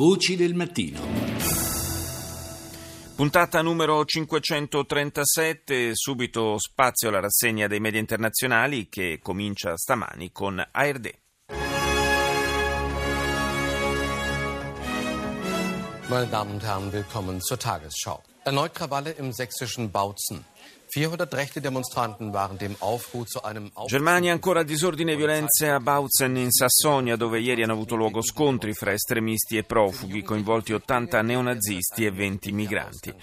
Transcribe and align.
Voci 0.00 0.34
del 0.34 0.54
mattino. 0.54 0.98
Puntata 3.14 3.60
numero 3.60 4.02
537, 4.02 5.90
subito 5.94 6.56
spazio 6.58 7.08
alla 7.10 7.20
rassegna 7.20 7.66
dei 7.66 7.80
media 7.80 8.00
internazionali 8.00 8.88
che 8.88 9.18
comincia 9.22 9.76
stamani 9.76 10.32
con 10.32 10.58
ARD. 10.58 11.12
Meine 16.06 16.28
Damen 16.30 16.54
und 16.54 16.62
Herren, 16.62 16.90
willkommen 16.92 17.42
zur 17.42 17.58
Tagesschau. 17.58 18.22
Erneut 18.44 18.72
Krawalle 18.72 19.10
im 19.18 19.32
sächsischen 19.32 19.90
Bautzen. 19.90 20.46
400 20.92 21.32
rechte 21.36 21.60
Demonstranten 21.60 22.32
waren 22.32 22.58
dem 22.58 22.74
Aufruf 22.80 23.28
zu 23.28 23.44
einem 23.44 23.70
Germania 23.86 24.32
ancora 24.32 24.64
disordine 24.64 25.12
e 25.12 25.16
violenze 25.16 25.70
a 25.70 25.78
Bautzen 25.78 26.34
in 26.34 26.50
Sassonia 26.50 27.14
dove 27.14 27.38
ieri 27.38 27.62
hanno 27.62 27.74
avuto 27.74 27.94
luogo 27.94 28.20
scontri 28.22 28.74
fra 28.74 28.92
estremisti 28.92 29.56
e 29.56 29.62
profughi 29.62 30.22
coinvolti 30.22 30.72
80 30.72 31.22
neonazisti 31.22 32.04
e 32.04 32.10
20 32.10 32.50
migranti. 32.50 33.14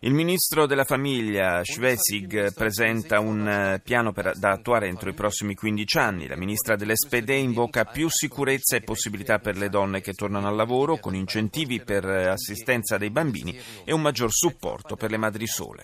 Il 0.00 0.14
ministro 0.14 0.66
della 0.66 0.84
famiglia 0.84 1.64
Schwesig 1.64 2.54
presenta 2.54 3.18
un 3.18 3.48
eh, 3.48 3.80
piano 3.82 4.12
per, 4.12 4.36
da 4.36 4.52
attuare 4.52 4.86
entro 4.86 5.10
i 5.10 5.14
prossimi 5.14 5.56
15 5.56 5.98
anni. 5.98 6.28
La 6.28 6.36
ministra 6.36 6.76
dell'SPD 6.76 7.30
invoca 7.30 7.86
più 7.86 8.08
sicurezza 8.08 8.76
e 8.76 8.82
possibilità 8.82 9.40
per 9.40 9.56
le 9.56 9.68
donne 9.68 10.00
che 10.00 10.12
tornano 10.12 10.46
al 10.46 10.54
lavoro 10.54 10.98
con 10.98 11.16
incentivi 11.16 11.82
per 11.82 12.08
eh, 12.08 12.28
assistenza 12.28 12.98
dei 12.98 13.10
bambini 13.10 13.58
e 13.84 13.92
un 13.92 14.00
maggior 14.00 14.30
supporto 14.30 14.94
per 14.94 15.10
le 15.10 15.16
madri 15.16 15.48
sole. 15.48 15.82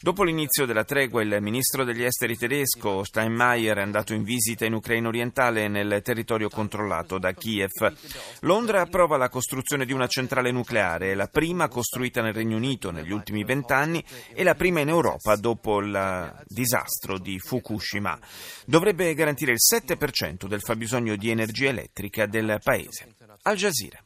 Dopo 0.00 0.24
l'inizio 0.24 0.66
della 0.66 0.79
tregua, 0.84 1.22
il 1.22 1.38
ministro 1.40 1.84
degli 1.84 2.02
esteri 2.02 2.36
tedesco 2.36 3.04
Steinmeier 3.04 3.76
è 3.78 3.82
andato 3.82 4.14
in 4.14 4.22
visita 4.22 4.64
in 4.64 4.74
Ucraina 4.74 5.08
orientale 5.08 5.68
nel 5.68 6.00
territorio 6.02 6.48
controllato 6.48 7.18
da 7.18 7.32
Kiev. 7.32 7.94
Londra 8.40 8.80
approva 8.80 9.16
la 9.16 9.28
costruzione 9.28 9.84
di 9.84 9.92
una 9.92 10.06
centrale 10.06 10.50
nucleare, 10.50 11.14
la 11.14 11.28
prima 11.28 11.68
costruita 11.68 12.22
nel 12.22 12.34
Regno 12.34 12.56
Unito 12.56 12.90
negli 12.90 13.12
ultimi 13.12 13.44
vent'anni 13.44 14.04
e 14.32 14.42
la 14.42 14.54
prima 14.54 14.80
in 14.80 14.88
Europa 14.88 15.36
dopo 15.36 15.80
il 15.80 16.44
disastro 16.46 17.18
di 17.18 17.38
Fukushima. 17.38 18.18
Dovrebbe 18.66 19.14
garantire 19.14 19.52
il 19.52 19.58
7% 19.58 20.46
del 20.46 20.60
fabbisogno 20.60 21.16
di 21.16 21.30
energia 21.30 21.68
elettrica 21.68 22.26
del 22.26 22.58
paese. 22.62 23.14
Al 23.42 23.56
Jazeera. 23.56 24.02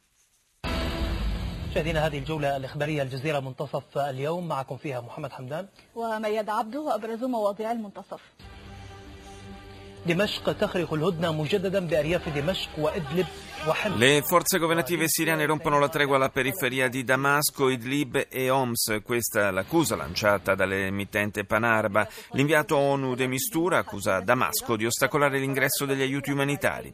مشاهدينا 1.75 2.07
هذه 2.07 2.19
الجولة 2.19 2.57
الإخبارية 2.57 3.03
الجزيرة 3.03 3.41
منتصف 3.41 3.99
اليوم 3.99 4.49
معكم 4.49 4.77
فيها 4.77 5.01
محمد 5.01 5.33
حمدان. 5.33 5.67
ومياد 5.95 6.49
عبده 6.49 6.81
وأبرز 6.81 7.25
مواضيع 7.25 7.73
المنتصف. 7.73 8.21
دمشق 10.07 10.53
تخرق 10.53 10.95
الهدنة 10.95 11.33
مجددا 11.33 11.87
بأرياف 11.87 12.29
دمشق 12.29 12.69
وإدلب. 12.79 13.27
Le 13.97 14.21
forze 14.21 14.59
governative 14.59 15.09
siriane 15.09 15.47
rompono 15.47 15.79
la 15.79 15.89
tregua 15.89 16.17
alla 16.17 16.29
periferia 16.29 16.89
di 16.89 17.03
Damasco, 17.03 17.71
Idlib 17.71 18.27
e 18.29 18.51
Homs. 18.51 19.01
Questa 19.03 19.49
è 19.49 19.51
l'accusa 19.51 19.97
lanciata 19.97 20.55
dall'emittente 20.55 21.45
Panarba. 21.47 22.07
L'inviato 22.33 22.77
ONU 22.77 23.15
de 23.15 23.27
Mistura 23.27 23.79
accusa 23.79 24.21
Damasco 24.21 24.77
di 24.77 24.85
ostacolare 24.85 25.39
l'ingresso 25.39 25.87
degli 25.87 26.03
aiuti 26.03 26.31
umanitari. 26.31 26.93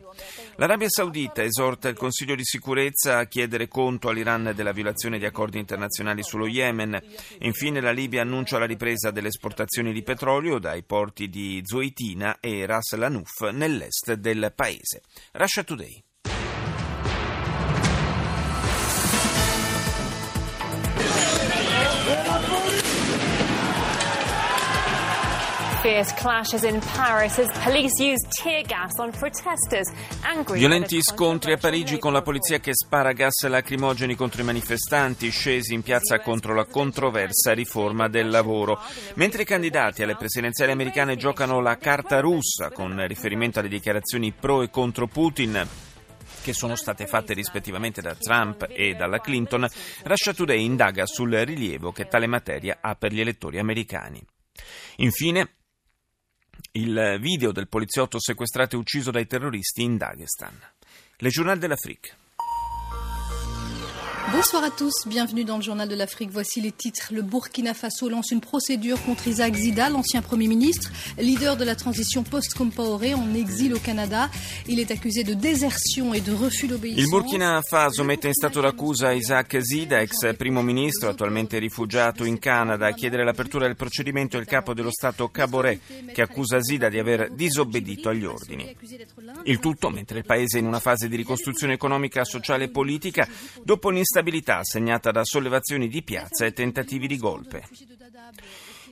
L'Arabia 0.57 0.89
Saudita 0.89 1.43
esorta 1.43 1.89
il 1.89 1.97
Consiglio 1.97 2.37
di 2.37 2.45
sicurezza 2.45 3.19
a 3.19 3.27
chiedere 3.27 3.67
conto 3.67 4.09
all'Iran 4.09 4.53
della 4.55 4.73
violazione 4.73 5.19
di 5.19 5.27
accordi 5.27 5.59
internazionali 5.59 6.23
sullo 6.23 6.47
Yemen. 6.47 6.97
Infine 7.41 7.81
la 7.81 7.91
Libia 7.91 8.23
annuncia 8.23 8.61
la 8.61 8.67
ripresa 8.67 9.11
delle 9.11 9.29
esportazioni 9.29 9.93
di 9.93 10.05
petrolio 10.05 10.61
dai 10.61 10.85
porti 10.85 11.29
di 11.29 11.61
Zoitina 11.65 12.39
e 12.39 12.65
Ras 12.65 12.95
Lanuf 12.95 13.49
nell'est 13.51 14.13
del 14.13 14.53
paese. 14.55 15.03
Russia 15.33 15.65
Today. 15.65 16.05
Violenti 30.59 31.01
scontri 31.01 31.55
a 31.55 31.57
Parigi 31.57 31.99
con 31.99 32.13
la 32.13 32.21
polizia 32.21 32.59
che 32.59 32.73
spara 32.75 33.13
gas 33.13 33.47
lacrimogeni 33.49 34.15
contro 34.15 34.43
i 34.43 34.45
manifestanti 34.45 35.31
scesi 35.31 35.73
in 35.73 35.81
piazza 35.81 36.21
contro 36.21 36.55
la 36.55 36.67
controversa 36.67 37.55
riforma 37.55 38.09
del 38.09 38.29
lavoro. 38.29 38.79
Mentre 39.15 39.41
i 39.43 39.47
candidati 39.47 40.03
alle 40.03 40.17
presidenziali 40.17 40.71
americane 40.71 41.17
giocano 41.17 41.63
la 41.63 41.79
carta 41.79 42.21
russa 42.21 42.69
con 42.69 43.07
riferimento 43.07 43.61
alle 43.61 43.69
dichiarazioni 43.69 44.33
pro 44.33 44.61
e 44.61 44.69
contro 44.69 45.07
Putin, 45.07 45.67
che 46.43 46.53
sono 46.53 46.75
state 46.75 47.07
fatte 47.07 47.33
rispettivamente 47.33 48.03
da 48.03 48.15
Trump 48.15 48.67
e 48.69 48.93
dalla 48.93 49.21
Clinton, 49.21 49.67
Russia 50.03 50.35
Today 50.35 50.63
indaga 50.63 51.07
sul 51.07 51.33
rilievo 51.33 51.91
che 51.91 52.07
tale 52.07 52.27
materia 52.27 52.81
ha 52.83 52.95
per 52.97 53.15
gli 53.15 53.21
elettori 53.21 53.59
americani. 53.59 54.23
Infine, 54.97 55.55
il 56.73 57.19
video 57.21 57.53
del 57.53 57.69
poliziotto 57.69 58.21
sequestrato 58.21 58.77
e 58.77 58.79
ucciso 58.79 59.11
dai 59.11 59.27
terroristi 59.27 59.83
in 59.83 59.97
Dagestan. 59.97 60.59
Le 61.17 61.29
Journal 61.29 61.59
de 61.59 61.67
l'Afrique. 61.67 62.17
Bonsoir 64.33 64.63
à 64.63 64.71
tous, 64.71 64.93
bienvenue 65.07 65.43
dans 65.43 65.57
le 65.57 65.63
journal 65.63 65.89
de 65.89 65.95
l'Afrique. 65.97 66.31
Voici 66.31 66.61
les 66.61 66.71
titres. 66.71 67.09
Le 67.13 67.23
Burkina 67.23 67.75
Faso 67.75 68.09
lance 68.09 68.31
une 68.31 68.41
procédure 68.41 69.03
contre 69.03 69.27
Isaac 69.27 69.57
Zida, 69.57 69.89
l'ancien 69.89 70.23
Premier 70.23 70.47
ministre, 70.47 70.93
leader 71.19 71.57
de 71.57 71.65
la 71.65 71.75
transition 71.75 72.23
post-Compaoré 72.23 73.15
en 73.15 73.35
exil 73.35 73.75
au 73.75 73.81
Canada. 73.81 74.31
Il 74.69 74.79
est 74.79 74.93
accusé 74.93 75.25
de 75.25 75.35
désertion 75.35 76.15
et 76.15 76.21
de 76.21 76.33
refus 76.33 76.69
d'obéissance. 76.69 77.03
Il 77.03 77.11
Burkina 77.11 77.61
Faso 77.69 78.05
mette 78.05 78.29
in 78.29 78.33
stato 78.33 78.61
d'accusa 78.61 79.13
Isaac 79.13 79.59
Zida, 79.59 80.01
ex 80.01 80.37
primo 80.37 80.63
ministro, 80.63 81.09
attualmente 81.09 81.59
rifugiato 81.59 82.25
in 82.25 82.39
Canada, 82.39 82.87
a 82.87 82.93
chiedere 82.93 83.25
l'apertura 83.25 83.67
del 83.67 83.75
procedimento 83.75 84.37
il 84.39 84.47
capo 84.47 84.75
dello 84.75 84.93
Stato 84.93 85.29
Caboré, 85.29 85.81
che 86.13 86.23
accusa 86.23 86.63
Zida 86.63 86.89
di 86.89 87.01
aver 87.01 87.33
disobbedito 87.33 88.09
agli 88.09 88.25
ordini. 88.25 88.77
Il 89.43 89.59
tutto 89.59 89.91
mentre 89.91 90.19
il 90.19 90.25
paese 90.25 90.59
è 90.59 90.61
in 90.61 90.67
una 90.67 90.79
fase 90.79 91.09
di 91.09 91.17
ricostruzione 91.17 91.73
economica, 91.73 92.23
sociale 92.25 92.65
e 92.65 92.69
politica 92.69 93.27
dopo 93.65 93.91
l'instabilità 94.21 94.61
instabilità 94.61 94.63
segnata 94.63 95.11
da 95.11 95.25
sollevazioni 95.25 95.89
di 95.89 96.03
piazza 96.03 96.45
e 96.45 96.53
tentativi 96.53 97.07
di 97.07 97.17
golpe. 97.17 97.65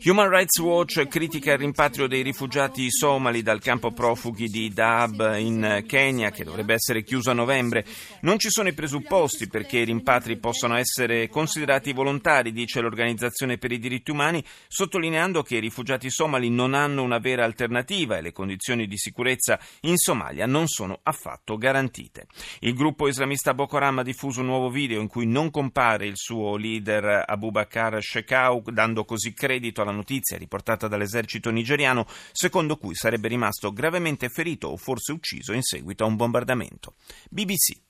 Human 0.05 0.29
Rights 0.29 0.61
Watch 0.61 1.09
critica 1.09 1.53
il 1.53 1.59
rimpatrio 1.59 2.07
dei 2.07 2.23
rifugiati 2.23 2.89
somali 2.89 3.43
dal 3.43 3.61
campo 3.61 3.91
profughi 3.91 4.47
di 4.47 4.73
Dab 4.73 5.37
in 5.39 5.83
Kenya, 5.89 6.31
che 6.31 6.45
dovrebbe 6.45 6.75
essere 6.75 7.03
chiuso 7.03 7.31
a 7.31 7.35
novembre. 7.35 7.85
Non 8.21 8.39
ci 8.39 8.49
sono 8.49 8.69
i 8.69 8.75
presupposti 8.75 9.49
perché 9.49 9.79
i 9.79 9.85
rimpatri 9.85 10.39
possano 10.39 10.77
essere 10.77 11.29
considerati 11.29 11.93
volontari, 11.93 12.53
dice 12.53 12.81
l'Organizzazione 12.81 13.59
per 13.59 13.73
i 13.73 13.81
diritti 13.81 14.13
umani, 14.13 14.43
sottolineando 14.69 15.43
che 15.43 15.57
i 15.57 15.61
rifugiati 15.61 16.11
somali 16.11 16.49
non 16.49 16.75
hanno 16.75 17.03
una 17.03 17.19
vera 17.19 17.45
alternativa 17.45 18.17
e 18.17 18.23
le 18.23 18.33
condizioni 18.33 18.87
di 18.87 18.97
sicurezza 18.97 19.59
in 19.81 19.97
Somalia 19.97 20.47
non 20.47 20.69
sono 20.69 21.01
affatto 21.03 21.57
garantite. 21.57 22.29
Il 22.61 22.75
gruppo 22.75 23.09
islamista 23.09 23.53
Boko 23.53 23.77
Haram 23.77 23.99
ha 23.99 24.05
diffuso 24.05 24.41
un 24.41 24.47
nuovo 24.47 24.71
video 24.71 25.01
in 25.01 25.09
cui 25.09 25.27
non 25.27 25.51
compare 25.51 26.07
il 26.07 26.17
suo 26.17 26.57
leader 26.57 27.25
Abubakar 27.27 28.01
Shekau, 28.01 28.63
dando 28.71 29.05
così 29.05 29.35
credito 29.35 29.83
alla 29.83 29.87
la 29.89 29.97
notizia 29.97 30.37
riportata 30.37 30.89
dall'esercito 30.89 31.51
nigeriano, 31.51 32.07
secondo 32.33 32.77
cui 32.77 32.95
sarebbe 32.95 33.29
rimasto 33.29 33.73
gravemente 33.73 34.29
ferito 34.29 34.69
o 34.69 34.77
forse 34.77 35.13
ucciso 35.13 35.53
in 35.53 35.63
seguito 35.63 36.05
a 36.05 36.07
un 36.07 36.17
bombardamento. 36.17 36.95
BBC. 37.31 37.87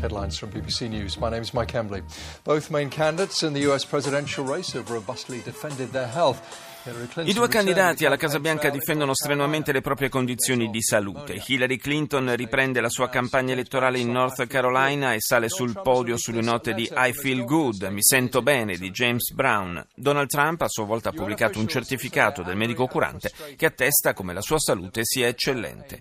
headlines 0.00 0.38
from 0.38 0.50
BBC 0.50 0.88
News. 0.88 1.18
My 1.18 1.28
name 1.28 1.42
is 1.42 1.52
Mike 1.52 1.74
Embley. 1.74 2.02
Both 2.44 2.70
main 2.70 2.88
candidates 2.88 3.42
in 3.42 3.52
the 3.52 3.70
US 3.70 3.84
presidential 3.84 4.44
race 4.44 4.72
have 4.72 4.90
robustly 4.90 5.40
defended 5.40 5.90
their 5.90 6.06
health. 6.06 6.40
I 7.24 7.32
due 7.32 7.48
candidati 7.48 8.06
alla 8.06 8.16
Casa 8.16 8.40
Bianca 8.40 8.70
difendono 8.70 9.14
strenuamente 9.14 9.72
le 9.72 9.80
proprie 9.80 10.08
condizioni 10.08 10.70
di 10.70 10.80
salute. 10.80 11.42
Hillary 11.46 11.76
Clinton 11.76 12.34
riprende 12.34 12.80
la 12.80 12.88
sua 12.88 13.08
campagna 13.08 13.52
elettorale 13.52 13.98
in 13.98 14.10
North 14.10 14.46
Carolina 14.46 15.12
e 15.12 15.20
sale 15.20 15.48
sul 15.48 15.78
podio 15.82 16.16
sulle 16.16 16.40
note 16.40 16.72
di 16.72 16.88
I 16.90 17.12
Feel 17.12 17.44
Good, 17.44 17.82
Mi 17.84 18.02
sento 18.02 18.40
bene 18.40 18.76
di 18.76 18.90
James 18.90 19.32
Brown. 19.32 19.84
Donald 19.94 20.28
Trump 20.28 20.62
a 20.62 20.68
sua 20.68 20.84
volta 20.84 21.10
ha 21.10 21.12
pubblicato 21.12 21.58
un 21.58 21.68
certificato 21.68 22.42
del 22.42 22.56
medico 22.56 22.86
curante 22.86 23.32
che 23.56 23.66
attesta 23.66 24.14
come 24.14 24.32
la 24.32 24.40
sua 24.40 24.58
salute 24.58 25.02
sia 25.04 25.26
eccellente. 25.26 26.00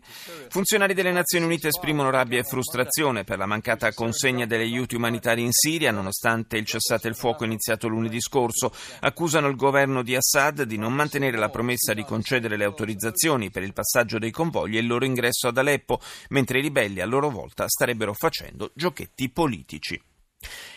Funzionari 0.49 0.93
delle 0.93 1.11
Nazioni 1.11 1.45
Unite 1.45 1.67
esprimono 1.67 2.09
rabbia 2.09 2.39
e 2.39 2.43
frustrazione 2.43 3.23
per 3.23 3.37
la 3.37 3.45
mancata 3.45 3.93
consegna 3.93 4.45
degli 4.45 4.61
aiuti 4.61 4.95
umanitari 4.95 5.41
in 5.41 5.51
Siria, 5.51 5.91
nonostante 5.91 6.57
il 6.57 6.65
cessate 6.65 7.07
il 7.07 7.15
fuoco 7.15 7.43
iniziato 7.43 7.87
lunedì 7.87 8.21
scorso. 8.21 8.71
Accusano 9.01 9.47
il 9.47 9.55
governo 9.55 10.03
di 10.03 10.15
Assad 10.15 10.63
di 10.63 10.76
non 10.77 10.93
mantenere 10.93 11.37
la 11.37 11.49
promessa 11.49 11.93
di 11.93 12.03
concedere 12.03 12.55
le 12.55 12.63
autorizzazioni 12.63 13.49
per 13.49 13.63
il 13.63 13.73
passaggio 13.73 14.19
dei 14.19 14.31
convogli 14.31 14.77
e 14.77 14.79
il 14.79 14.87
loro 14.87 15.05
ingresso 15.05 15.47
ad 15.47 15.57
Aleppo, 15.57 15.99
mentre 16.29 16.59
i 16.59 16.61
ribelli 16.61 17.01
a 17.01 17.05
loro 17.05 17.29
volta 17.29 17.67
starebbero 17.67 18.13
facendo 18.13 18.71
giochetti 18.73 19.29
politici. 19.29 20.01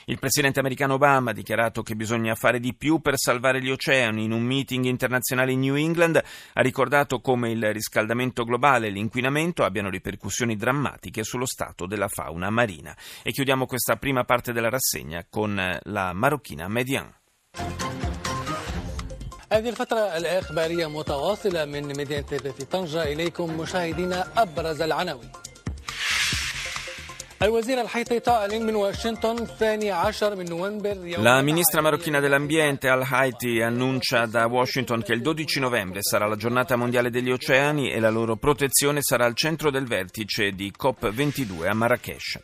Il 0.07 0.19
presidente 0.19 0.59
americano 0.59 0.95
Obama 0.95 1.31
ha 1.31 1.35
dichiarato 1.35 1.83
che 1.83 1.95
bisogna 1.95 2.35
fare 2.35 2.59
di 2.59 2.75
più 2.75 3.01
per 3.01 3.19
salvare 3.19 3.63
gli 3.63 3.71
oceani. 3.71 4.25
In 4.25 4.33
un 4.33 4.43
meeting 4.43 4.87
internazionale 4.87 5.53
in 5.53 5.61
New 5.61 5.77
England 5.77 6.17
ha 6.17 6.61
ricordato 6.63 7.21
come 7.21 7.51
il 7.51 7.73
riscaldamento 7.73 8.45
globale 8.45 8.87
e 8.87 8.91
l'inquinamento 8.91 9.63
abbiano 9.63 9.91
ripercussioni 9.91 10.57
drammatiche 10.57 11.23
sullo 11.23 11.47
stato 11.47 11.87
della 11.87 12.09
fauna 12.09 12.51
marina. 12.51 12.97
E 13.23 13.33
chiudiamo 13.33 13.67
questa 13.67 13.97
prima 13.97 14.25
parte 14.25 14.53
della 14.53 14.71
rassegna 14.71 15.25
con 15.29 15.79
la 15.83 16.13
marocchina 16.13 16.67
Median. 16.67 18.00
هذه 19.53 19.69
الفترة 19.69 20.17
الإخبارية 20.17 20.87
متواصلة 20.87 21.65
من 21.65 21.89
مدينة 21.89 22.25
طنجة 22.73 23.03
إليكم 23.03 23.61
مشاهدينا 23.61 24.27
أبرز 24.37 24.83
العناوين. 24.83 25.31
La 31.23 31.41
ministra 31.41 31.81
marocchina 31.81 32.21
dell'ambiente 32.21 32.91
Al 32.91 33.03
Haiti 33.03 33.63
annuncia 33.63 34.27
da 34.27 34.45
Washington 34.45 35.03
che 35.03 35.15
il 35.15 35.23
12 35.23 35.59
novembre 35.59 36.01
sarà 36.03 36.27
la 36.27 36.37
giornata 36.37 36.77
mondiale 36.77 37.09
degli 37.09 37.31
oceani 37.31 37.93
e 37.93 37.99
la 37.99 38.11
loro 38.11 38.37
protezione 38.37 38.99
sarà 39.01 39.25
al 39.25 39.35
centro 39.35 39.71
del 39.71 39.87
vertice 39.87 40.51
di 40.51 40.71
COP22 40.79 41.67
a 41.67 41.73
Marrakesh. 41.73 42.39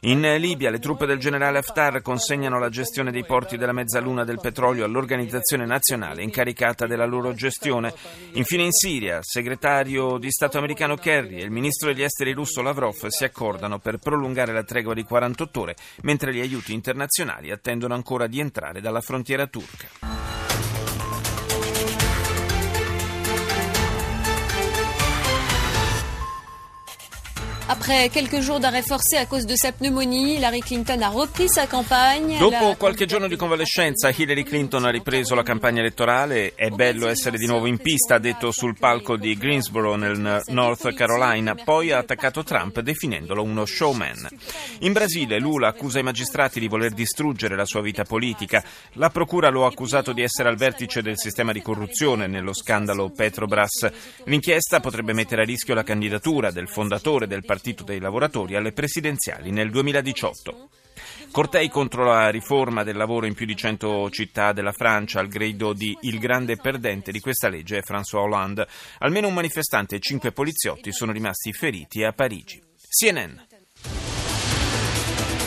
In 0.00 0.20
Libia 0.38 0.70
le 0.70 0.80
truppe 0.80 1.06
del 1.06 1.18
generale 1.18 1.58
Haftar 1.58 2.02
consegnano 2.02 2.58
la 2.58 2.70
gestione 2.70 3.12
dei 3.12 3.24
porti 3.24 3.56
della 3.56 3.70
mezzaluna 3.70 4.24
del 4.24 4.40
petrolio 4.40 4.84
all'organizzazione 4.84 5.64
nazionale 5.64 6.24
incaricata 6.24 6.88
della 6.88 7.06
loro 7.06 7.34
gestione. 7.34 7.94
Infine 8.32 8.64
in 8.64 8.72
Siria, 8.72 9.20
segretario 9.22 10.18
di 10.18 10.32
Stato 10.32 10.58
americano 10.58 10.96
Kerry 10.96 11.36
e 11.36 11.44
il 11.44 11.52
ministro 11.52 11.92
degli 11.92 12.02
esteri 12.02 12.32
russo 12.32 12.62
Lavrov 12.62 13.06
si 13.06 13.22
accordano 13.22 13.78
per 13.78 13.98
prolungare 13.98 14.38
prolungare 14.40 14.52
la 14.52 14.62
tregua 14.62 14.94
di 14.94 15.04
48 15.04 15.60
ore, 15.60 15.76
mentre 16.02 16.32
gli 16.32 16.40
aiuti 16.40 16.72
internazionali 16.72 17.50
attendono 17.50 17.94
ancora 17.94 18.26
di 18.26 18.40
entrare 18.40 18.80
dalla 18.80 19.00
frontiera 19.00 19.46
turca. 19.46 20.19
Après 27.72 28.08
quelques 28.08 28.40
jours 28.40 28.58
d'arrêt 28.58 28.82
forcé 28.82 29.16
à 29.16 29.26
cause 29.26 29.46
de 29.46 29.54
sa 29.54 29.70
pneumonie, 29.70 30.34
Hillary 30.34 30.58
Clinton 30.58 31.00
a 31.02 31.08
repris 31.08 31.48
sa 31.48 31.68
campagne. 31.68 32.36
Dopo 32.36 32.74
qualche 32.76 33.06
giorno 33.06 33.28
di 33.28 33.36
convalescenza, 33.36 34.10
Hillary 34.10 34.42
Clinton 34.42 34.86
ha 34.86 34.90
ripreso 34.90 35.36
la 35.36 35.44
campagna 35.44 35.78
elettorale. 35.78 36.56
È 36.56 36.68
bello 36.70 37.06
essere 37.06 37.38
di 37.38 37.46
nuovo 37.46 37.66
in 37.66 37.78
pista, 37.78 38.16
ha 38.16 38.18
detto 38.18 38.50
sul 38.50 38.76
palco 38.76 39.16
di 39.16 39.36
Greensboro 39.36 39.94
nel 39.94 40.42
North 40.48 40.92
Carolina. 40.94 41.54
Poi 41.54 41.92
ha 41.92 41.98
attaccato 41.98 42.42
Trump 42.42 42.80
definendolo 42.80 43.44
uno 43.44 43.64
showman. 43.64 44.26
In 44.80 44.92
Brasile, 44.92 45.38
Lula 45.38 45.68
accusa 45.68 46.00
i 46.00 46.02
magistrati 46.02 46.58
di 46.58 46.66
voler 46.66 46.90
distruggere 46.90 47.54
la 47.54 47.66
sua 47.66 47.82
vita 47.82 48.02
politica. 48.02 48.64
La 48.94 49.10
procura 49.10 49.48
lo 49.48 49.64
ha 49.64 49.68
accusato 49.68 50.12
di 50.12 50.22
essere 50.22 50.48
al 50.48 50.56
vertice 50.56 51.02
del 51.02 51.18
sistema 51.18 51.52
di 51.52 51.62
corruzione 51.62 52.26
nello 52.26 52.52
scandalo 52.52 53.10
Petrobras. 53.10 53.88
L'inchiesta 54.24 54.80
potrebbe 54.80 55.12
mettere 55.12 55.42
a 55.42 55.44
rischio 55.44 55.74
la 55.74 55.84
candidatura 55.84 56.50
del 56.50 56.66
fondatore 56.68 57.28
del 57.28 57.44
partito 57.44 57.58
Partito 57.60 57.84
dei 57.84 58.00
Lavoratori 58.00 58.56
alle 58.56 58.72
presidenziali 58.72 59.50
nel 59.50 59.70
2018. 59.70 60.70
Cortei 61.30 61.68
contro 61.68 62.04
la 62.04 62.30
riforma 62.30 62.84
del 62.84 62.96
lavoro 62.96 63.26
in 63.26 63.34
più 63.34 63.44
di 63.44 63.54
100 63.54 64.08
città 64.08 64.52
della 64.52 64.72
Francia 64.72 65.20
al 65.20 65.28
grido 65.28 65.74
di 65.74 65.94
il 66.02 66.18
grande 66.18 66.56
perdente 66.56 67.12
di 67.12 67.20
questa 67.20 67.50
legge 67.50 67.76
è 67.76 67.82
François 67.82 68.22
Hollande. 68.22 68.66
Almeno 69.00 69.28
un 69.28 69.34
manifestante 69.34 69.96
e 69.96 70.00
cinque 70.00 70.32
poliziotti 70.32 70.90
sono 70.90 71.12
rimasti 71.12 71.52
feriti 71.52 72.02
a 72.02 72.14
Parigi. 72.14 72.62
CNN. 72.88 73.49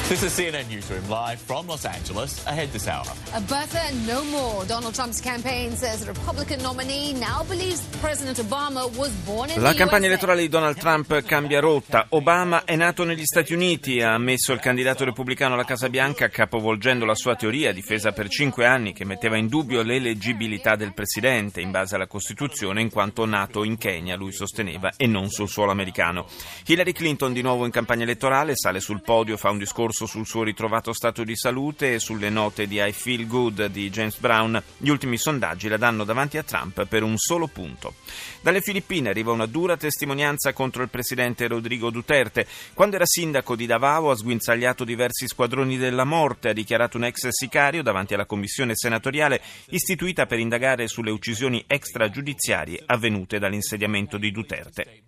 This 0.09 0.21
is 0.21 0.33
CNN 0.33 0.67
Newsroom 0.67 1.07
live 1.07 1.39
from 1.39 1.65
Los 1.65 1.85
Angeles 1.85 2.45
ahead 2.45 2.69
this 2.71 2.87
hour. 2.89 3.05
A 3.33 3.39
Bertha, 3.39 3.89
no 4.05 4.21
more. 4.25 4.65
Donald 4.65 4.93
Trump's 4.93 5.21
campaign 5.21 5.77
says 5.77 6.01
the 6.01 6.11
Republican 6.11 6.61
nominee 6.61 7.13
now 7.13 7.43
believes 7.43 7.81
President 8.01 8.37
Obama 8.37 8.85
was 8.97 9.11
born 9.25 9.49
in 9.49 9.61
La 9.61 9.73
campagna 9.73 10.07
elettorale 10.07 10.41
di 10.41 10.49
Donald 10.49 10.77
Trump 10.77 11.23
cambia 11.23 11.61
rotta. 11.61 12.07
Obama 12.09 12.65
è 12.65 12.75
nato 12.75 13.05
negli 13.05 13.23
Stati 13.23 13.53
Uniti, 13.53 14.01
ha 14.01 14.13
ammesso 14.13 14.51
il 14.51 14.59
candidato 14.59 15.05
repubblicano 15.05 15.53
alla 15.53 15.63
Casa 15.63 15.87
Bianca 15.89 16.27
capovolgendo 16.27 17.05
la 17.05 17.15
sua 17.15 17.35
teoria 17.35 17.71
difesa 17.71 18.11
per 18.11 18.27
cinque 18.27 18.65
anni 18.65 18.91
che 18.91 19.05
metteva 19.05 19.37
in 19.37 19.47
dubbio 19.47 19.83
l'eleggibilità 19.83 20.75
del 20.75 20.93
presidente 20.93 21.61
in 21.61 21.71
base 21.71 21.95
alla 21.95 22.07
Costituzione 22.07 22.81
in 22.81 22.89
quanto 22.89 23.25
nato 23.25 23.63
in 23.63 23.77
Kenya, 23.77 24.17
lui 24.17 24.33
sosteneva, 24.33 24.91
e 24.97 25.07
non 25.07 25.29
sul 25.29 25.47
suolo 25.47 25.71
americano. 25.71 26.27
Hillary 26.67 26.91
Clinton 26.91 27.31
di 27.31 27.41
nuovo 27.41 27.63
in 27.65 27.71
campagna 27.71 28.03
elettorale 28.03 28.51
sale 28.53 28.81
sul 28.81 29.01
podio, 29.01 29.37
fa 29.37 29.49
un 29.49 29.57
discorso 29.57 29.91
sul 29.93 30.25
suo 30.25 30.43
ritrovato 30.43 30.91
stato 30.91 31.23
di 31.23 31.35
salute 31.35 31.93
e 31.93 31.99
sulle 31.99 32.29
note 32.29 32.67
di 32.67 32.81
I 32.81 32.91
Feel 32.91 33.27
Good 33.27 33.67
di 33.67 33.89
James 33.89 34.17
Brown. 34.17 34.61
Gli 34.77 34.89
ultimi 34.89 35.17
sondaggi 35.17 35.67
la 35.67 35.77
danno 35.77 36.03
davanti 36.03 36.37
a 36.37 36.43
Trump 36.43 36.85
per 36.85 37.03
un 37.03 37.17
solo 37.17 37.47
punto. 37.47 37.93
Dalle 38.41 38.61
Filippine 38.61 39.09
arriva 39.09 39.31
una 39.31 39.45
dura 39.45 39.77
testimonianza 39.77 40.51
contro 40.51 40.83
il 40.83 40.89
presidente 40.89 41.47
Rodrigo 41.47 41.89
Duterte. 41.89 42.45
Quando 42.73 42.95
era 42.95 43.05
sindaco 43.05 43.55
di 43.55 43.65
Davao 43.65 44.11
ha 44.11 44.17
sguinzagliato 44.17 44.83
diversi 44.83 45.27
squadroni 45.27 45.77
della 45.77 46.03
morte, 46.03 46.49
ha 46.49 46.53
dichiarato 46.53 46.97
un 46.97 47.05
ex 47.05 47.27
sicario 47.29 47.83
davanti 47.83 48.13
alla 48.13 48.25
commissione 48.25 48.75
senatoriale 48.75 49.41
istituita 49.69 50.25
per 50.25 50.39
indagare 50.39 50.87
sulle 50.87 51.11
uccisioni 51.11 51.63
extragiudiziarie 51.67 52.83
avvenute 52.85 53.39
dall'insediamento 53.39 54.17
di 54.17 54.31
Duterte. 54.31 55.01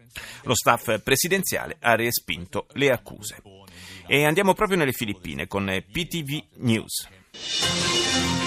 Lo 0.44 0.56
staff 0.56 1.02
presidenziale 1.02 1.78
ha 1.82 1.96
respinto 1.96 2.68
le 2.74 2.92
accuse. 2.92 3.65
E 4.08 4.26
andiamo 4.26 4.54
proprio 4.54 4.78
nelle 4.78 4.94
Filippine 4.94 5.48
con 5.48 5.66
PTV 5.92 6.44
News. 6.58 8.05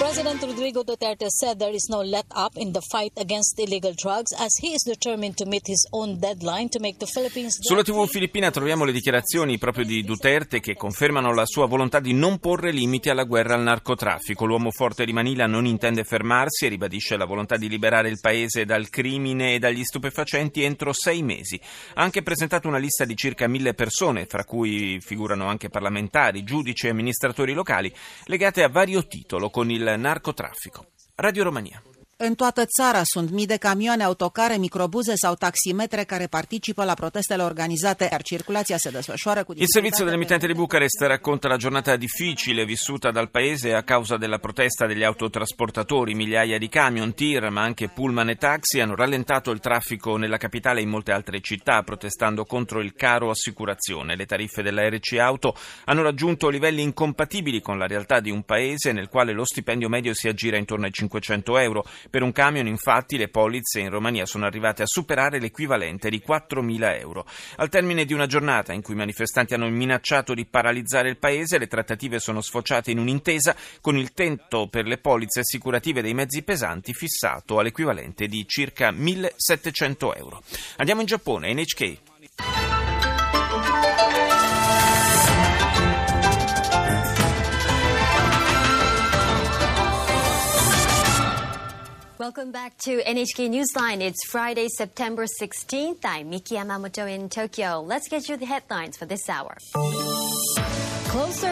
President 0.09 0.43
Rodrigo 0.43 0.83
Duterte 0.83 1.27
said 1.29 1.59
there 1.59 1.71
is 1.71 1.87
no 1.87 2.01
let 2.01 2.25
up 2.33 2.55
in 2.55 2.71
the 2.71 2.81
fight 2.81 3.11
against 3.19 3.59
illegal 3.59 3.93
drugs 3.93 4.31
as 4.31 4.57
he 4.59 4.73
is 4.73 4.81
determined 4.81 5.35
to 5.35 5.45
meet 5.45 5.67
his 5.67 5.85
own 5.91 6.17
deadline 6.17 6.67
to 6.69 6.79
make 6.79 6.97
the 6.97 7.05
Philippines 7.05 7.59
Sulla 7.61 7.83
TV 7.83 8.07
filippina 8.07 8.49
troviamo 8.49 8.85
le 8.85 8.91
dichiarazioni 8.91 9.59
proprio 9.59 9.85
di 9.85 10.03
Duterte 10.03 10.61
che 10.61 10.73
confermano 10.73 11.31
la 11.31 11.45
sua 11.45 11.67
volontà 11.67 11.99
di 11.99 12.13
non 12.13 12.39
porre 12.39 12.71
limiti 12.71 13.11
alla 13.11 13.23
guerra 13.23 13.53
al 13.53 13.61
narcotraffico. 13.61 14.45
L'uomo 14.45 14.71
forte 14.71 15.05
di 15.05 15.13
Manila 15.13 15.45
non 15.45 15.67
intende 15.67 16.03
fermarsi 16.03 16.65
e 16.65 16.69
ribadisce 16.69 17.15
la 17.15 17.25
volontà 17.25 17.55
di 17.55 17.69
liberare 17.69 18.09
il 18.09 18.17
paese 18.19 18.65
dal 18.65 18.89
crimine 18.89 19.53
e 19.53 19.59
dagli 19.59 19.83
stupefacenti 19.83 20.63
entro 20.63 20.91
sei 20.91 21.21
mesi. 21.21 21.61
Ha 21.93 22.01
anche 22.01 22.23
presentato 22.23 22.67
una 22.67 22.79
lista 22.79 23.05
di 23.05 23.15
circa 23.15 23.47
mille 23.47 23.75
persone, 23.75 24.25
fra 24.25 24.43
cui 24.43 24.97
figurano 25.01 25.45
anche 25.45 25.69
parlamentari, 25.69 26.43
giudici 26.43 26.87
e 26.87 26.89
amministratori 26.89 27.53
locali, 27.53 27.93
legate 28.25 28.63
a 28.63 28.69
vario 28.69 29.05
titolo 29.05 29.51
con 29.51 29.69
il 29.69 29.97
narcotraffico. 29.99 30.87
Radio 31.15 31.43
Romania. 31.43 31.81
În 32.21 32.35
toată 32.35 32.65
țara 32.65 33.01
sunt 33.03 33.31
mii 33.31 33.45
de 33.45 33.57
camioane, 33.57 34.03
autocare, 34.03 34.57
microbuze 34.57 35.13
sau 35.15 35.35
taximetre 35.35 36.03
care 36.03 36.27
participă 36.27 36.83
la 36.83 36.93
protestele 36.93 37.43
organizate, 37.43 38.07
iar 38.11 38.21
circulația 38.21 38.77
se 38.77 38.89
desfășoară 38.89 39.43
cu 39.43 39.53
Il 39.55 39.65
servizio 39.67 40.05
dell'emittente 40.05 40.47
di 40.47 40.53
Bucarest 40.53 41.01
racconta 41.01 41.47
la 41.47 41.55
giornata 41.55 41.95
difficile 41.95 42.65
vissuta 42.65 43.11
dal 43.11 43.27
paese 43.27 43.73
a 43.73 43.81
causa 43.81 44.17
della 44.17 44.37
protesta 44.37 44.85
degli 44.85 45.03
autotrasportatori. 45.03 46.13
Migliaia 46.13 46.57
di 46.57 46.67
camion, 46.67 47.13
tir, 47.13 47.49
ma 47.49 47.61
anche 47.61 47.87
pullman 47.87 48.29
e 48.29 48.35
taxi 48.35 48.81
hanno 48.81 48.95
rallentato 48.95 49.51
il 49.51 49.59
traffico 49.59 50.17
nella 50.17 50.37
capitale 50.37 50.79
e 50.79 50.83
in 50.83 50.89
molte 50.89 51.13
altre 51.13 51.39
città, 51.39 51.83
protestando 51.83 52.43
contro 52.43 52.81
il 52.81 52.93
caro 52.95 53.29
assicurazione. 53.29 54.17
Le 54.17 54.25
tariffe 54.25 54.61
della 54.61 54.89
RC 54.89 55.13
Auto 55.13 55.55
hanno 55.85 56.01
raggiunto 56.01 56.49
livelli 56.49 56.81
incompatibili 56.81 57.61
con 57.61 57.77
la 57.77 57.87
realtà 57.87 58.19
di 58.19 58.29
un 58.29 58.43
paese 58.43 58.91
nel 58.91 59.07
quale 59.07 59.31
lo 59.31 59.45
stipendio 59.45 59.87
medio 59.87 60.13
si 60.13 60.27
aggira 60.27 60.57
intorno 60.57 60.83
ai 60.83 60.91
500 60.91 61.57
euro. 61.59 61.85
Per 62.09 62.23
un 62.23 62.31
camion, 62.31 62.65
infatti, 62.67 63.17
le 63.17 63.27
polizze 63.27 63.79
in 63.79 63.89
Romania 63.89 64.25
sono 64.25 64.45
arrivate 64.45 64.81
a 64.81 64.87
superare 64.87 65.39
l'equivalente 65.39 66.09
di 66.09 66.23
4.000 66.25 66.99
euro. 66.99 67.25
Al 67.57 67.69
termine 67.69 68.05
di 68.05 68.13
una 68.13 68.25
giornata 68.25 68.73
in 68.73 68.81
cui 68.81 68.95
i 68.95 68.97
manifestanti 68.97 69.53
hanno 69.53 69.69
minacciato 69.69 70.33
di 70.33 70.45
paralizzare 70.45 71.09
il 71.09 71.17
paese, 71.17 71.59
le 71.59 71.67
trattative 71.67 72.19
sono 72.19 72.41
sfociate 72.41 72.91
in 72.91 72.99
un'intesa 72.99 73.55
con 73.81 73.97
il 73.97 74.11
tento 74.13 74.67
per 74.67 74.85
le 74.85 74.97
polizze 74.97 75.41
assicurative 75.41 76.01
dei 76.01 76.13
mezzi 76.13 76.41
pesanti 76.41 76.93
fissato 76.93 77.59
all'equivalente 77.59 78.27
di 78.27 78.45
circa 78.47 78.89
1.700 78.91 80.17
euro. 80.17 80.41
Andiamo 80.77 81.01
in 81.01 81.07
Giappone, 81.07 81.53
NHK. 81.53 82.08
Welcome 92.29 92.51
back 92.51 92.77
to 92.81 93.01
NHK 93.01 93.49
Newsline. 93.49 94.01
It's 94.01 94.23
Friday, 94.29 94.67
September 94.67 95.25
16th. 95.41 96.01
I'm 96.03 96.29
Miki 96.29 96.57
Yamamoto 96.57 97.11
in 97.11 97.27
Tokyo. 97.27 97.81
Let's 97.81 98.07
get 98.07 98.29
you 98.29 98.37
the 98.37 98.45
headlines 98.45 98.97
for 98.97 99.07
this 99.07 99.27
hour. 99.27 99.57
Closer 101.07 101.48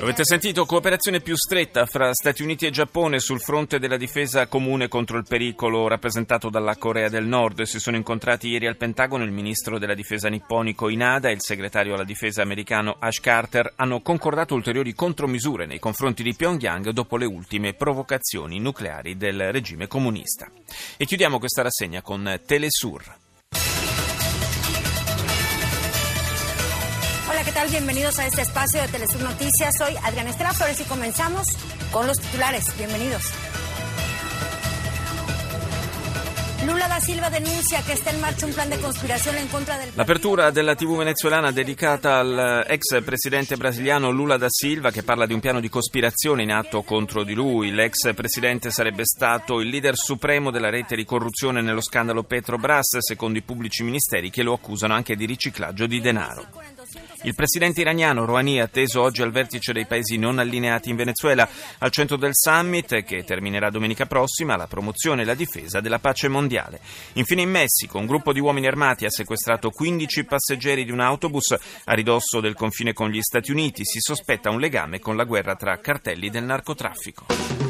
Avete 0.00 0.24
sentito 0.24 0.64
cooperazione 0.64 1.20
più 1.20 1.36
stretta 1.36 1.84
fra 1.84 2.14
Stati 2.14 2.42
Uniti 2.42 2.64
e 2.64 2.70
Giappone 2.70 3.18
sul 3.18 3.40
fronte 3.40 3.78
della 3.78 3.98
difesa 3.98 4.46
comune 4.46 4.88
contro 4.88 5.18
il 5.18 5.26
pericolo 5.28 5.86
rappresentato 5.86 6.48
dalla 6.48 6.76
Corea 6.76 7.10
del 7.10 7.26
Nord. 7.26 7.62
Si 7.62 7.78
sono 7.78 7.96
incontrati 7.96 8.48
ieri 8.48 8.66
al 8.66 8.78
Pentagono 8.78 9.24
il 9.24 9.32
ministro 9.32 9.78
della 9.78 9.92
difesa 9.92 10.28
nipponico 10.28 10.88
Inada 10.88 11.28
e 11.28 11.32
il 11.32 11.42
segretario 11.42 11.92
alla 11.92 12.04
difesa 12.04 12.40
americano 12.40 12.96
Ash 12.98 13.20
Carter 13.20 13.74
hanno 13.76 14.00
concordato 14.00 14.54
ulteriori 14.54 14.94
contromisure 14.94 15.66
nei 15.66 15.78
confronti 15.78 16.22
di 16.22 16.34
Pyongyang 16.34 16.88
dopo 16.88 17.18
le 17.18 17.26
ultime 17.26 17.74
provocazioni 17.74 18.58
nucleari 18.58 19.18
del 19.18 19.52
regime 19.52 19.88
comunista. 19.88 20.50
E 20.96 21.04
chiudiamo 21.04 21.38
questa 21.38 21.60
rassegna 21.60 22.00
con 22.00 22.40
Telesur. 22.46 23.28
¿Qué 27.50 27.54
tal? 27.54 27.68
Bienvenidos 27.68 28.16
a 28.20 28.26
este 28.26 28.42
espacio 28.42 28.80
de 28.80 28.86
Telesur 28.86 29.22
Noticias. 29.22 29.74
Soy 29.76 29.96
Adriana 30.04 30.30
Estela 30.30 30.52
Flores 30.52 30.80
y 30.80 30.84
comenzamos 30.84 31.44
con 31.90 32.06
los 32.06 32.16
titulares. 32.18 32.64
Bienvenidos. 32.78 33.24
Lula 36.64 36.86
da 36.86 37.00
Silva 37.00 37.28
denuncia 37.28 37.80
che 37.80 37.96
sta 37.96 38.10
in 38.10 38.20
marcia 38.20 38.46
un 38.46 38.52
plan 38.52 38.68
di 38.68 38.78
conspirazione 38.78 39.40
in 39.40 39.50
contra 39.50 39.76
del 39.76 39.88
L'apertura 39.94 40.50
della 40.50 40.76
TV 40.76 40.98
venezuelana 40.98 41.50
dedicata 41.50 42.18
al 42.18 42.64
ex 42.68 43.02
presidente 43.02 43.56
brasiliano 43.56 44.10
Lula 44.10 44.36
da 44.36 44.46
Silva 44.48 44.92
che 44.92 45.02
parla 45.02 45.26
di 45.26 45.32
un 45.32 45.40
piano 45.40 45.58
di 45.58 45.68
cospirazione 45.68 46.42
in 46.44 46.52
atto 46.52 46.82
contro 46.82 47.24
di 47.24 47.34
lui. 47.34 47.72
L'ex 47.72 48.14
presidente 48.14 48.70
sarebbe 48.70 49.04
stato 49.04 49.60
il 49.60 49.68
leader 49.68 49.96
supremo 49.96 50.52
della 50.52 50.70
rete 50.70 50.94
di 50.94 51.04
corruzione 51.04 51.62
nello 51.62 51.80
scandalo 51.80 52.22
Petrobras, 52.22 52.98
secondo 52.98 53.38
i 53.38 53.42
pubblici 53.42 53.82
ministeri 53.82 54.30
che 54.30 54.44
lo 54.44 54.52
accusano 54.52 54.94
anche 54.94 55.16
di 55.16 55.24
riciclaggio 55.24 55.86
di 55.86 56.00
denaro. 56.00 56.46
Il 57.22 57.34
presidente 57.34 57.82
iraniano 57.82 58.24
Rouhani 58.24 58.56
è 58.56 58.60
atteso 58.60 59.02
oggi 59.02 59.20
al 59.20 59.30
vertice 59.30 59.74
dei 59.74 59.84
paesi 59.84 60.16
non 60.16 60.38
allineati 60.38 60.88
in 60.88 60.96
Venezuela, 60.96 61.46
al 61.78 61.90
centro 61.90 62.16
del 62.16 62.30
summit 62.32 63.02
che 63.02 63.24
terminerà 63.24 63.68
domenica 63.68 64.06
prossima, 64.06 64.56
la 64.56 64.66
promozione 64.66 65.22
e 65.22 65.24
la 65.26 65.34
difesa 65.34 65.80
della 65.80 65.98
pace 65.98 66.28
mondiale. 66.28 66.80
Infine 67.14 67.42
in 67.42 67.50
Messico 67.50 67.98
un 67.98 68.06
gruppo 68.06 68.32
di 68.32 68.40
uomini 68.40 68.66
armati 68.66 69.04
ha 69.04 69.10
sequestrato 69.10 69.68
15 69.68 70.24
passeggeri 70.24 70.84
di 70.84 70.92
un 70.92 71.00
autobus 71.00 71.54
a 71.84 71.92
ridosso 71.92 72.40
del 72.40 72.54
confine 72.54 72.94
con 72.94 73.10
gli 73.10 73.20
Stati 73.20 73.50
Uniti. 73.50 73.84
Si 73.84 73.98
sospetta 74.00 74.48
un 74.48 74.58
legame 74.58 74.98
con 74.98 75.16
la 75.16 75.24
guerra 75.24 75.56
tra 75.56 75.78
cartelli 75.78 76.30
del 76.30 76.44
narcotraffico. 76.44 77.69